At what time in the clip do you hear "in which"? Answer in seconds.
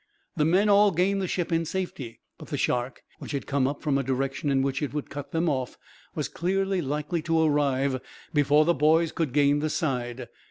4.49-4.81